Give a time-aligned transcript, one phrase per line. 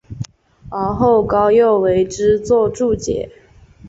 [0.71, 3.31] 而后高诱为之作注解。